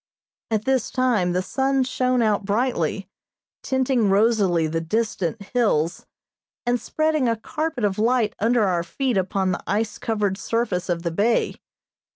At 0.49 0.65
this 0.65 0.89
time 0.89 1.33
the 1.33 1.43
sun 1.43 1.83
shone 1.83 2.23
out 2.23 2.43
brightly, 2.43 3.07
tinting 3.61 4.09
rosily 4.09 4.65
the 4.65 4.81
distant 4.81 5.39
hills, 5.53 6.07
and 6.65 6.81
spreading 6.81 7.29
a 7.29 7.35
carpet 7.37 7.83
of 7.83 7.99
light 7.99 8.33
under 8.39 8.63
our 8.63 8.81
feet 8.81 9.15
upon 9.15 9.51
the 9.51 9.63
ice 9.67 9.99
covered 9.99 10.39
surface 10.39 10.89
of 10.89 11.03
the 11.03 11.11
bay. 11.11 11.53